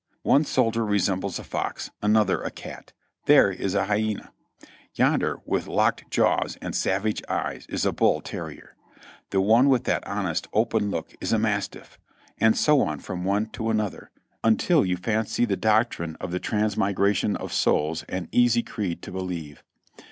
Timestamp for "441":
17.63-17.75